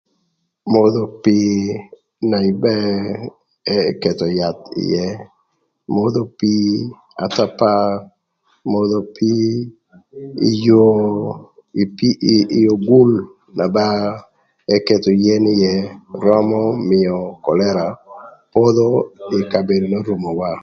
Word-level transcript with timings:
Modho 0.73 1.03
pii 1.23 1.61
na 2.29 2.37
ba 2.61 2.75
eketho 3.75 4.27
yath 4.39 4.63
ïë 4.83 5.05
modho 5.95 6.21
pii 6.37 6.73
athapar 7.25 7.89
modho 8.71 8.99
pii 9.15 9.45
ï 10.49 10.51
yoo 10.65 11.05
ï 11.81 11.83
pii 11.97 12.17
ï 12.59 12.61
ogul 12.73 13.11
na 13.57 13.65
ba 13.75 13.87
eketho 14.75 15.11
yen 15.23 15.43
ïë 15.59 15.73
römö 16.23 16.59
mïö 16.89 17.15
kölëra 17.43 17.87
podho 18.53 18.87
ï 19.37 19.39
kabedo 19.51 19.85
n'orumowa. 19.89 20.51